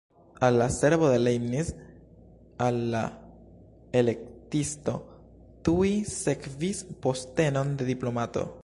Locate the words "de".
1.09-1.19, 7.83-7.89